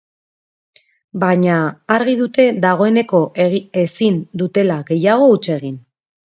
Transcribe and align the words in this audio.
Baina, 1.23 1.57
argi 1.95 2.15
dute 2.21 2.45
dagoeneko 2.63 3.19
ezin 3.83 4.19
dutela 4.45 4.81
gehiago 4.89 5.29
huts 5.37 5.45
egin. 5.59 5.79